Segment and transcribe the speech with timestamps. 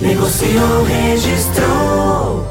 [0.00, 2.46] Negociou, registrou.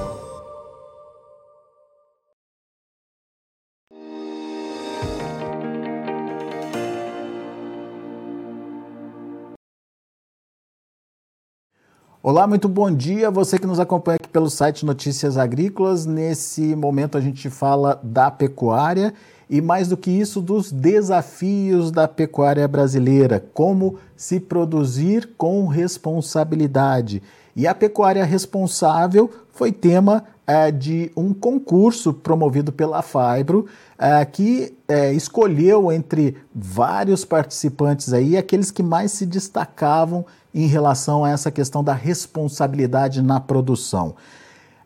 [12.23, 13.29] Olá, muito bom dia.
[13.29, 16.07] Você que nos acompanha aqui pelo site Notícias Agrícolas.
[16.07, 19.13] Nesse momento a gente fala da pecuária
[19.49, 23.43] e, mais do que isso, dos desafios da pecuária brasileira.
[23.53, 27.21] Como se produzir com responsabilidade.
[27.55, 33.65] E a pecuária responsável foi tema é, de um concurso promovido pela Fibro,
[33.97, 41.25] é, que é, escolheu entre vários participantes aí aqueles que mais se destacavam em relação
[41.25, 44.15] a essa questão da responsabilidade na produção.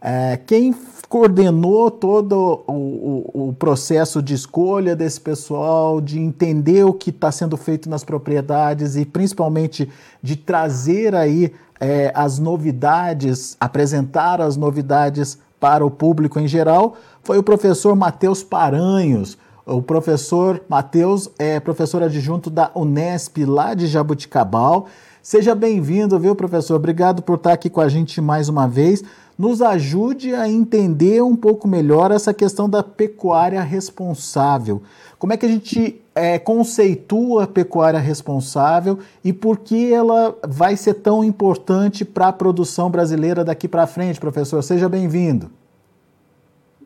[0.02, 0.74] É, quem
[1.10, 7.32] coordenou todo o, o, o, processo de escolha desse pessoal, de entender o que está
[7.32, 9.90] sendo feito nas propriedades e principalmente
[10.22, 17.38] de trazer aí é, as novidades, apresentar as novidades para o público em geral, foi
[17.38, 19.38] o professor Matheus Paranhos.
[19.66, 24.88] O professor Matheus é professor adjunto da Unesp lá de Jabuticabal
[25.22, 26.76] Seja bem-vindo, viu, professor?
[26.76, 29.04] Obrigado por estar aqui com a gente mais uma vez.
[29.40, 34.84] Nos ajude a entender um pouco melhor essa questão da pecuária responsável.
[35.18, 40.76] Como é que a gente é, conceitua a pecuária responsável e por que ela vai
[40.76, 44.62] ser tão importante para a produção brasileira daqui para frente, professor?
[44.62, 45.50] Seja bem-vindo.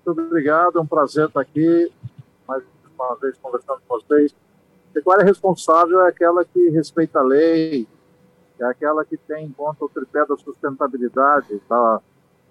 [0.06, 1.92] Muito obrigado, é um prazer estar aqui
[2.48, 2.62] mais
[2.96, 4.36] uma vez conversando com vocês.
[4.94, 7.88] Pecuária responsável é aquela que respeita a lei,
[8.60, 12.00] é aquela que tem em conta o tripé da sustentabilidade, está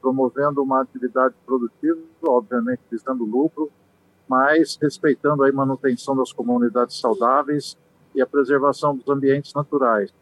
[0.03, 3.71] promovendo uma atividade produtiva, obviamente visando lucro,
[4.29, 7.77] mas respeitando a manutenção das comunidades saudáveis
[8.15, 10.13] e a preservação dos ambientes naturais.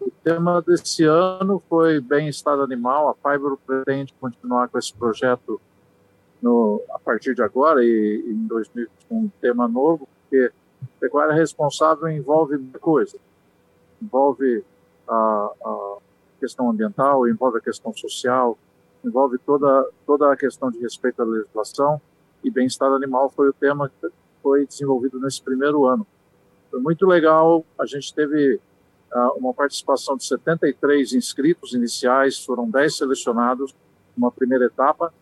[0.00, 3.08] O tema desse ano foi bem-estar animal.
[3.08, 5.60] A Fibro pretende continuar com esse projeto
[6.40, 10.50] no, a partir de agora e, em 2000 um tema novo, porque
[10.98, 13.18] pecuária responsável envolve coisa
[14.02, 14.64] envolve
[15.08, 15.96] a, a
[16.42, 18.58] questão ambiental, envolve a questão social,
[19.04, 22.00] envolve toda, toda a questão de respeito à legislação
[22.42, 24.08] e bem-estar animal foi o tema que
[24.42, 26.04] foi desenvolvido nesse primeiro ano.
[26.68, 28.56] Foi muito legal, a gente teve
[29.14, 33.72] uh, uma participação de 73 inscritos iniciais, foram 10 selecionados
[34.16, 35.14] numa primeira etapa,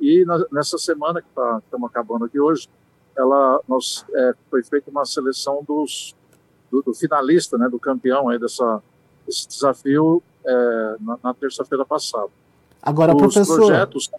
[0.00, 2.68] e na, nessa semana que tá, estamos acabando aqui hoje,
[3.16, 6.14] ela, nós, é, foi feita uma seleção dos
[6.70, 8.80] do, do, finalista, né, do campeão aí dessa,
[9.26, 12.28] desse desafio é, na, na terça-feira passada.
[12.82, 14.10] Agora, os professor, projetos,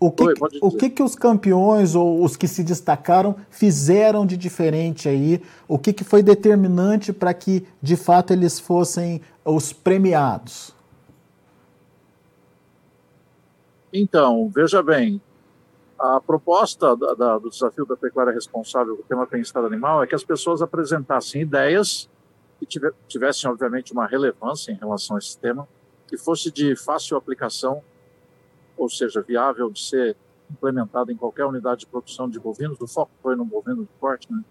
[0.00, 4.36] o, que, Oi, o que, que os campeões ou os que se destacaram fizeram de
[4.36, 5.40] diferente aí?
[5.68, 10.74] O que, que foi determinante para que, de fato, eles fossem os premiados?
[13.92, 15.20] Então, veja bem,
[15.96, 20.16] a proposta da, da, do desafio da pecuária responsável do tema bem-estar animal é que
[20.16, 22.08] as pessoas apresentassem ideias
[22.66, 25.68] que tivessem, obviamente, uma relevância em relação a esse tema,
[26.06, 27.82] que fosse de fácil aplicação,
[28.76, 30.16] ou seja, viável de ser
[30.50, 34.30] implementada em qualquer unidade de produção de bovinos, o foco foi no bovino de corte,
[34.30, 34.44] né?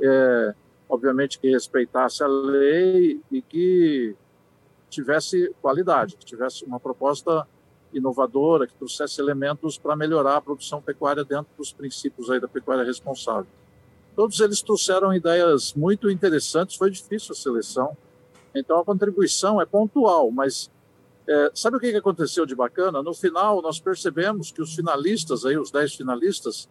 [0.00, 0.54] É,
[0.88, 4.14] obviamente que respeitasse a lei e que
[4.90, 7.46] tivesse qualidade, que tivesse uma proposta
[7.92, 12.84] inovadora, que trouxesse elementos para melhorar a produção pecuária dentro dos princípios aí da pecuária
[12.84, 13.46] responsável.
[14.14, 17.96] Todos eles trouxeram ideias muito interessantes, foi difícil a seleção,
[18.54, 20.70] então a contribuição é pontual, mas
[21.26, 23.02] é, sabe o que aconteceu de bacana?
[23.02, 26.68] No final, nós percebemos que os finalistas, aí, os 10 finalistas,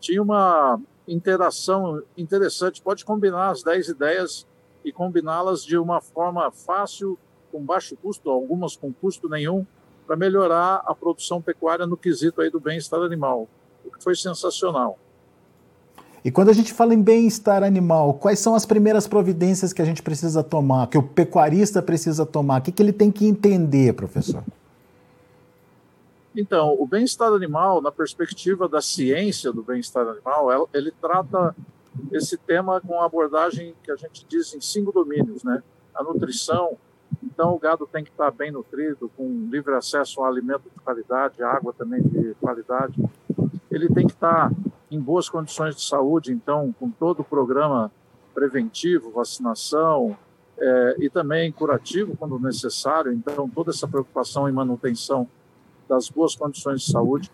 [0.00, 2.82] tinham uma interação interessante.
[2.82, 4.46] Pode combinar as 10 ideias
[4.84, 7.18] e combiná-las de uma forma fácil,
[7.50, 9.64] com baixo custo, algumas com custo nenhum,
[10.06, 13.48] para melhorar a produção pecuária no quesito aí do bem-estar animal,
[13.84, 14.98] o que foi sensacional.
[16.24, 19.84] E quando a gente fala em bem-estar animal, quais são as primeiras providências que a
[19.84, 22.60] gente precisa tomar, que o pecuarista precisa tomar?
[22.60, 24.44] O que, que ele tem que entender, professor?
[26.34, 31.54] Então, o bem-estar animal, na perspectiva da ciência do bem-estar animal, ele trata
[32.12, 35.62] esse tema com a abordagem que a gente diz em cinco domínios, né?
[35.94, 36.78] A nutrição,
[37.22, 41.42] Então, o gado tem que estar bem nutrido, com livre acesso a alimento de qualidade,
[41.42, 42.94] água também de qualidade.
[43.70, 44.50] Ele tem que estar
[44.94, 47.90] em boas condições de saúde, então, com todo o programa
[48.34, 50.16] preventivo, vacinação
[50.58, 53.12] é, e também curativo quando necessário.
[53.12, 55.28] Então, toda essa preocupação em manutenção
[55.88, 57.30] das boas condições de saúde.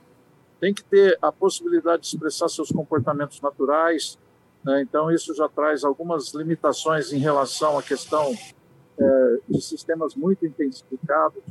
[0.61, 4.19] Tem que ter a possibilidade de expressar seus comportamentos naturais.
[4.65, 4.83] Né?
[4.83, 8.35] Então, isso já traz algumas limitações em relação à questão
[8.99, 11.43] é, de sistemas muito intensificados.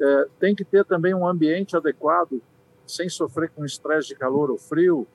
[0.00, 2.42] É, tem que ter também um ambiente adequado,
[2.86, 5.06] sem sofrer com estresse de calor ou frio,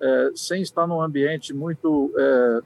[0.00, 2.60] é, sem estar num ambiente muito é,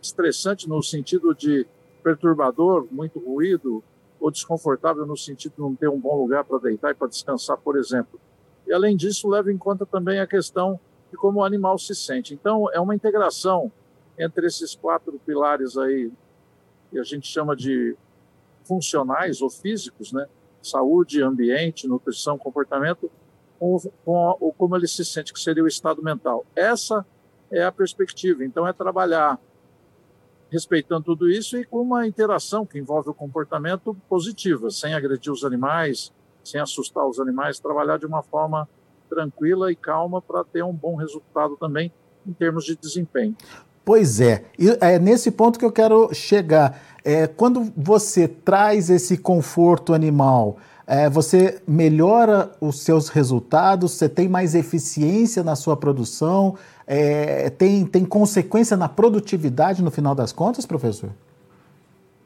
[0.00, 1.66] estressante no sentido de
[2.02, 3.82] perturbador, muito ruído,
[4.20, 7.58] ou desconfortável no sentido de não ter um bom lugar para deitar e para descansar,
[7.58, 8.20] por exemplo.
[8.66, 10.78] E além disso, leva em conta também a questão
[11.10, 12.32] de como o animal se sente.
[12.32, 13.70] Então, é uma integração
[14.18, 16.12] entre esses quatro pilares aí
[16.90, 17.96] que a gente chama de
[18.64, 20.26] funcionais ou físicos, né?
[20.62, 23.10] Saúde, ambiente, nutrição, comportamento,
[23.62, 26.44] com, com, com como ele se sente, que seria o estado mental.
[26.56, 27.06] Essa
[27.48, 28.44] é a perspectiva.
[28.44, 29.38] Então, é trabalhar
[30.50, 35.44] respeitando tudo isso e com uma interação que envolve o comportamento positiva, sem agredir os
[35.44, 36.12] animais,
[36.42, 38.68] sem assustar os animais, trabalhar de uma forma
[39.08, 41.92] tranquila e calma para ter um bom resultado também
[42.26, 43.36] em termos de desempenho.
[43.84, 46.80] Pois é, e é nesse ponto que eu quero chegar.
[47.04, 54.28] É, quando você traz esse conforto animal, é, você melhora os seus resultados, você tem
[54.28, 56.56] mais eficiência na sua produção,
[56.86, 61.10] é, tem, tem consequência na produtividade no final das contas, professor?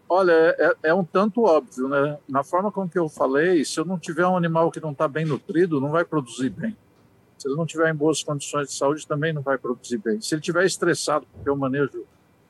[0.08, 2.16] Olha, é, é, um tanto óbvio, né?
[2.28, 5.08] Na forma com que eu falei, se eu não tiver um animal que não está
[5.08, 6.76] bem nutrido, não vai produzir bem.
[7.36, 10.20] Se ele não tiver em boas condições de saúde, também não vai produzir bem.
[10.20, 12.04] Se ele estiver estressado porque o manejo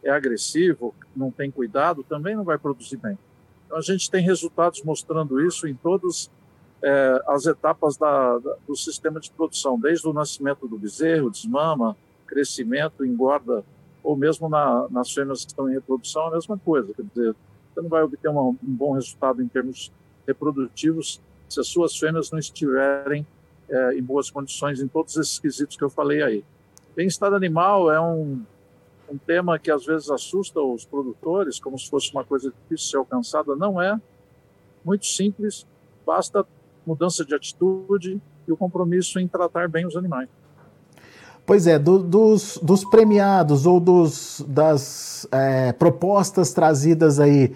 [0.04, 3.18] é agressivo, não tem cuidado, também não vai produzir bem.
[3.66, 6.30] Então a gente tem resultados mostrando isso em todas
[6.82, 11.96] é, as etapas da, da, do sistema de produção, desde o nascimento do bezerro, desmama,
[12.26, 13.64] crescimento, engorda,
[14.02, 16.92] ou mesmo na, nas fêmeas que estão em reprodução, a mesma coisa.
[16.94, 17.36] Quer dizer,
[17.74, 19.92] você não vai obter uma, um bom resultado em termos
[20.26, 23.26] reprodutivos se as suas fêmeas não estiverem
[23.68, 26.44] é, em boas condições em todos esses quesitos que eu falei aí.
[26.94, 28.42] Bem-estar animal é um,
[29.10, 32.90] um tema que às vezes assusta os produtores, como se fosse uma coisa difícil de
[32.90, 33.54] ser alcançada.
[33.56, 34.00] Não é.
[34.84, 35.66] Muito simples,
[36.06, 36.46] basta
[36.86, 40.28] mudança de atitude e o compromisso em tratar bem os animais.
[41.44, 47.54] Pois é, do, dos, dos, premiados ou dos, das é, propostas trazidas aí,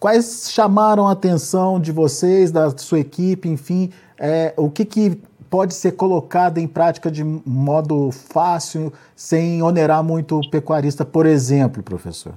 [0.00, 5.74] quais chamaram a atenção de vocês, da sua equipe, enfim, é, o que, que pode
[5.74, 12.34] ser colocado em prática de modo fácil, sem onerar muito o pecuarista, por exemplo, professor?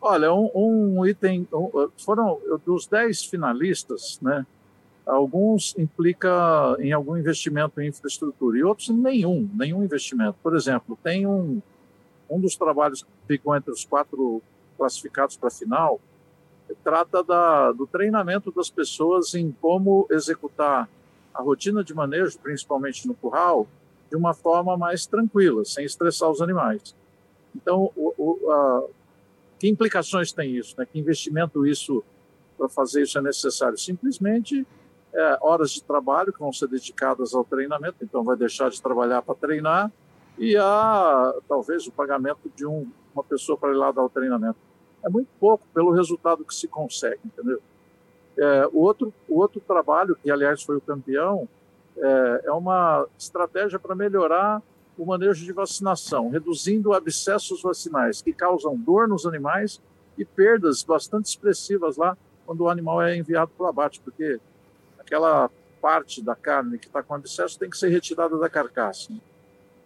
[0.00, 4.46] Olha, um, um item, um, foram dos dez finalistas, né?
[5.04, 10.36] Alguns implica em algum investimento em infraestrutura e outros nenhum, nenhum investimento.
[10.42, 11.60] Por exemplo, tem um,
[12.28, 14.42] um dos trabalhos que ficam entre os quatro
[14.76, 16.00] classificados para a final,
[16.82, 20.88] trata da, do treinamento das pessoas em como executar
[21.36, 23.68] a rotina de manejo, principalmente no curral,
[24.08, 26.94] de uma forma mais tranquila, sem estressar os animais.
[27.54, 28.84] Então, o, o, a,
[29.58, 30.74] que implicações tem isso?
[30.78, 30.86] Né?
[30.86, 32.02] Que investimento isso
[32.56, 33.76] para fazer isso é necessário?
[33.76, 34.66] Simplesmente
[35.14, 39.22] é, horas de trabalho que vão ser dedicadas ao treinamento, então vai deixar de trabalhar
[39.22, 39.90] para treinar
[40.38, 44.58] e a talvez o pagamento de um, uma pessoa para ir lá dar o treinamento.
[45.04, 47.60] É muito pouco pelo resultado que se consegue, entendeu?
[48.38, 51.48] É, o, outro, o outro trabalho, que aliás foi o campeão,
[51.96, 54.62] é, é uma estratégia para melhorar
[54.98, 59.80] o manejo de vacinação, reduzindo abscessos vacinais que causam dor nos animais
[60.16, 62.16] e perdas bastante expressivas lá
[62.46, 64.40] quando o animal é enviado para o abate, porque
[64.98, 65.50] aquela
[65.80, 69.12] parte da carne que está com abscesso tem que ser retirada da carcaça.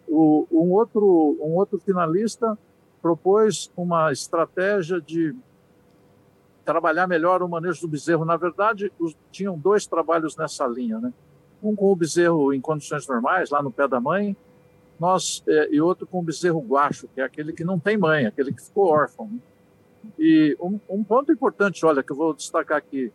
[0.06, 2.58] O, um, outro, um outro finalista
[3.00, 5.34] propôs uma estratégia de
[6.70, 8.24] trabalhar melhor o manejo do bezerro.
[8.24, 11.12] Na verdade, os, tinham dois trabalhos nessa linha, né?
[11.60, 14.36] Um com o bezerro em condições normais, lá no pé da mãe,
[14.98, 18.24] nós é, e outro com o bezerro guacho, que é aquele que não tem mãe,
[18.24, 19.26] aquele que ficou órfão.
[19.26, 19.38] Né?
[20.18, 23.12] E um, um, ponto importante, olha, que eu vou destacar aqui.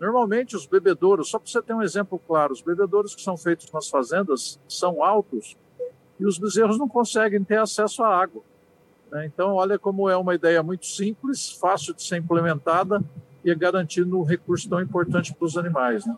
[0.00, 3.70] Normalmente os bebedouros, só para você ter um exemplo claro, os bebedouros que são feitos
[3.70, 5.56] nas fazendas são altos
[6.18, 8.42] e os bezerros não conseguem ter acesso à água.
[9.14, 9.26] Né?
[9.32, 13.00] Então, olha como é uma ideia muito simples, fácil de ser implementada
[13.44, 16.04] e garantindo um recurso tão importante para os animais.
[16.04, 16.16] Né?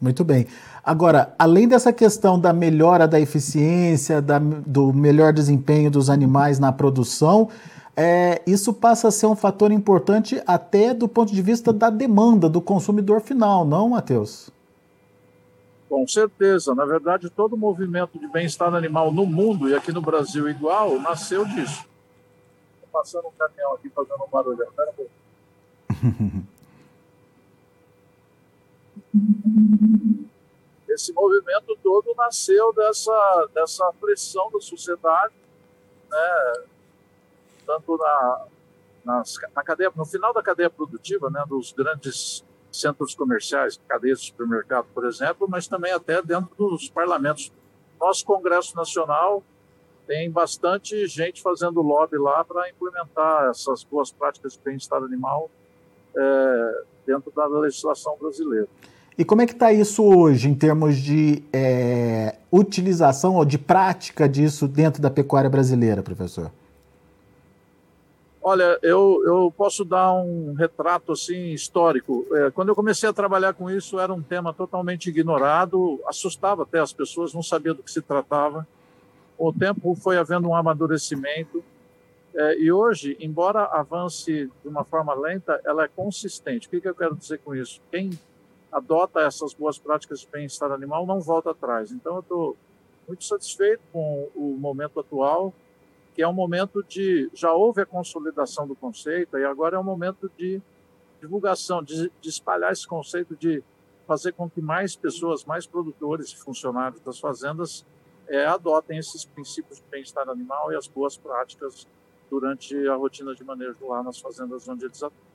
[0.00, 0.46] Muito bem.
[0.82, 6.72] Agora, além dessa questão da melhora da eficiência, da, do melhor desempenho dos animais na
[6.72, 7.50] produção,
[7.94, 12.48] é, isso passa a ser um fator importante até do ponto de vista da demanda
[12.48, 14.48] do consumidor final, não, Matheus?
[15.90, 16.74] Com certeza.
[16.74, 20.98] Na verdade, todo o movimento de bem-estar animal no mundo e aqui no Brasil igual
[20.98, 21.89] nasceu disso.
[22.92, 24.62] Passando um caminhão aqui fazendo um barulho.
[24.62, 26.44] Espera um.
[30.88, 35.34] Esse movimento todo nasceu dessa, dessa pressão da sociedade,
[36.10, 36.64] né?
[37.64, 38.46] tanto na,
[39.04, 41.44] nas, na cadeia, no final da cadeia produtiva, né?
[41.48, 47.52] dos grandes centros comerciais, cadeias de supermercado, por exemplo, mas também até dentro dos parlamentos.
[48.00, 49.42] Nosso Congresso Nacional
[50.10, 55.48] tem bastante gente fazendo lobby lá para implementar essas boas práticas de bem-estar animal
[56.16, 58.66] é, dentro da legislação brasileira.
[59.16, 64.28] E como é que está isso hoje em termos de é, utilização ou de prática
[64.28, 66.50] disso dentro da pecuária brasileira, professor?
[68.42, 72.26] Olha, eu, eu posso dar um retrato assim histórico.
[72.32, 76.80] É, quando eu comecei a trabalhar com isso, era um tema totalmente ignorado, assustava até
[76.80, 78.66] as pessoas, não sabia do que se tratava.
[79.40, 81.64] O tempo foi havendo um amadurecimento.
[82.34, 86.66] É, e hoje, embora avance de uma forma lenta, ela é consistente.
[86.66, 87.80] O que, que eu quero dizer com isso?
[87.90, 88.10] Quem
[88.70, 91.90] adota essas boas práticas de bem-estar animal não volta atrás.
[91.90, 92.56] Então, eu estou
[93.08, 95.54] muito satisfeito com o momento atual,
[96.14, 97.30] que é um momento de.
[97.32, 100.60] Já houve a consolidação do conceito, e agora é um momento de
[101.18, 103.64] divulgação, de, de espalhar esse conceito, de
[104.06, 107.86] fazer com que mais pessoas, mais produtores e funcionários das fazendas
[108.30, 111.86] é, adotem esses princípios de bem-estar animal e as boas práticas
[112.30, 115.30] durante a rotina de manejo lá nas fazendas onde eles atuam.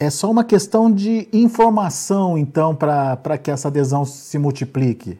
[0.00, 5.18] É só uma questão de informação, então, para que essa adesão se multiplique?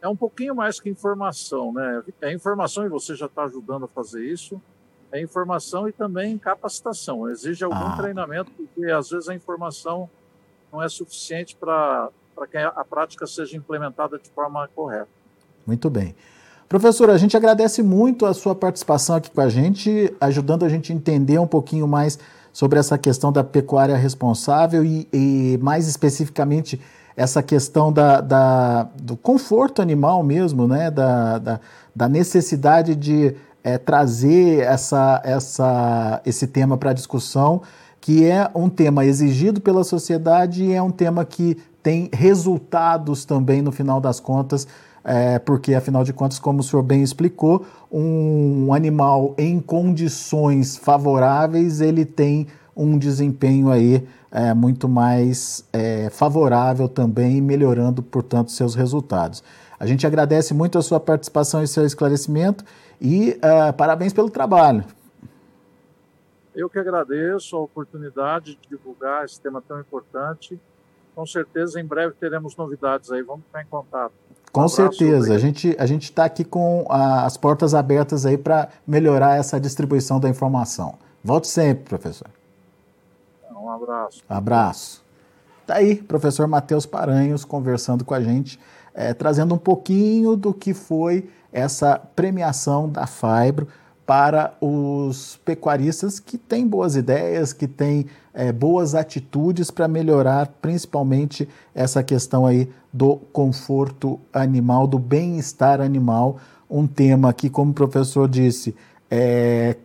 [0.00, 2.04] É um pouquinho mais que informação, né?
[2.20, 4.60] É informação e você já está ajudando a fazer isso.
[5.10, 7.28] É informação e também capacitação.
[7.28, 7.96] Exige algum ah.
[7.96, 10.08] treinamento, porque às vezes a informação
[10.70, 12.10] não é suficiente para
[12.48, 15.17] que a prática seja implementada de forma correta.
[15.68, 16.14] Muito bem.
[16.66, 20.90] Professor, a gente agradece muito a sua participação aqui com a gente, ajudando a gente
[20.90, 22.18] a entender um pouquinho mais
[22.54, 26.80] sobre essa questão da pecuária responsável e, e mais especificamente
[27.14, 30.90] essa questão da, da, do conforto animal mesmo, né?
[30.90, 31.60] da, da,
[31.94, 37.60] da necessidade de é, trazer essa, essa, esse tema para discussão,
[38.00, 43.60] que é um tema exigido pela sociedade e é um tema que tem resultados também,
[43.60, 44.66] no final das contas,
[45.08, 51.80] é, porque afinal de contas, como o senhor bem explicou, um animal em condições favoráveis
[51.80, 52.46] ele tem
[52.76, 59.42] um desempenho aí é, muito mais é, favorável também, melhorando, portanto, seus resultados.
[59.80, 62.62] A gente agradece muito a sua participação e seu esclarecimento
[63.00, 64.84] e uh, parabéns pelo trabalho.
[66.54, 70.60] Eu que agradeço a oportunidade de divulgar esse tema tão importante.
[71.14, 73.22] Com certeza, em breve teremos novidades aí.
[73.22, 74.12] Vamos ficar em contato.
[74.52, 75.34] Com um certeza.
[75.34, 79.60] A gente a gente está aqui com a, as portas abertas aí para melhorar essa
[79.60, 80.94] distribuição da informação.
[81.22, 82.28] Volte sempre, professor.
[83.52, 84.22] Um abraço.
[84.28, 85.04] Abraço.
[85.66, 88.58] Tá aí, professor Matheus Paranhos conversando com a gente,
[88.94, 93.68] é, trazendo um pouquinho do que foi essa premiação da Fibro
[94.08, 101.46] para os pecuaristas que têm boas ideias, que têm é, boas atitudes para melhorar principalmente
[101.74, 106.38] essa questão aí do conforto animal, do bem-estar animal,
[106.70, 108.74] um tema que, como o professor disse,
[109.10, 109.76] é,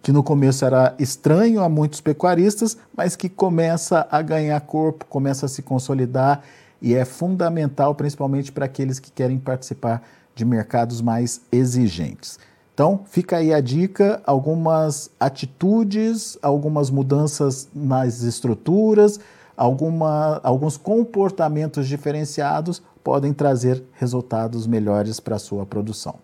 [0.00, 5.46] que no começo era estranho a muitos pecuaristas, mas que começa a ganhar corpo, começa
[5.46, 6.44] a se consolidar
[6.80, 10.04] e é fundamental principalmente para aqueles que querem participar
[10.36, 12.38] de mercados mais exigentes.
[12.82, 19.20] Então, fica aí a dica, algumas atitudes, algumas mudanças nas estruturas,
[19.56, 26.16] alguma, alguns comportamentos diferenciados podem trazer resultados melhores para a sua produção.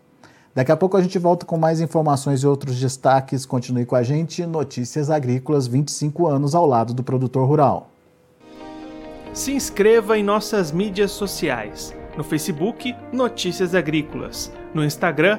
[0.53, 3.47] Daqui a pouco a gente volta com mais informações e outros destaques.
[3.47, 4.45] Continue com a gente.
[4.45, 7.89] Notícias Agrícolas 25 anos ao lado do produtor rural.
[9.33, 11.95] Se inscreva em nossas mídias sociais.
[12.17, 14.51] No Facebook, Notícias Agrícolas.
[14.75, 15.39] No Instagram,